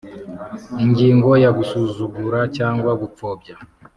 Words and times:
Ingingo 0.83 1.29
ya 1.43 1.51
Gusuzugura 1.57 2.39
cyangwa 2.57 2.91
gupfobya 3.01 3.55